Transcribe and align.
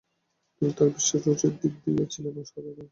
তিনি 0.55 0.71
তার 0.77 0.89
বিশ্বাস 0.95 1.21
ও 1.21 1.27
রুচির 1.27 1.53
দিক 1.61 1.73
দিয়ে 1.83 2.03
ছিলেন 2.13 2.35
সাধারণ। 2.49 2.77